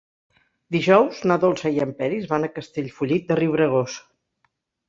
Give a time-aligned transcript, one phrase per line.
[0.75, 4.01] Dijous na Dolça i en Peris van a Castellfollit de Riubregós.